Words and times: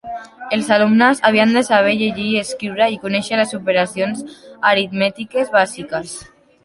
Els 0.55 0.69
alumnes 0.75 1.19
havien 1.29 1.51
de 1.57 1.61
saber 1.67 1.91
llegir 1.99 2.25
i 2.29 2.41
escriure 2.41 2.87
i 2.95 2.99
conèixer 3.05 3.39
les 3.41 3.53
operacions 3.59 4.25
aritmètiques 4.71 5.53
bàsiques. 5.59 6.17